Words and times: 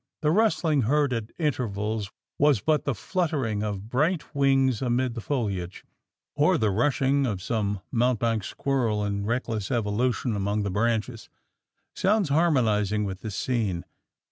The 0.23 0.31
rustling 0.31 0.81
heard 0.81 1.13
at 1.13 1.29
intervals, 1.37 2.11
was 2.39 2.59
but 2.59 2.85
the 2.85 2.95
fluttering 2.95 3.61
of 3.61 3.91
bright 3.91 4.33
wings 4.33 4.81
amid 4.81 5.13
the 5.13 5.21
foliage; 5.21 5.85
or 6.35 6.57
the 6.57 6.71
rushing 6.71 7.27
of 7.27 7.39
some 7.39 7.81
mountebank 7.91 8.43
squirrel 8.43 9.05
in 9.05 9.27
reckless 9.27 9.69
evolution 9.69 10.35
among 10.35 10.63
the 10.63 10.71
branches 10.71 11.29
sounds 11.95 12.29
harmonising 12.29 13.03
with 13.03 13.19
the 13.21 13.29
scene. 13.29 13.85